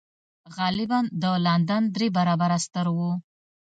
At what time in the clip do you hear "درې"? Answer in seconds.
1.95-2.07